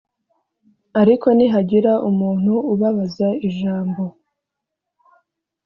[1.01, 4.03] Ariko nihagira umuntu ubabaza ijambo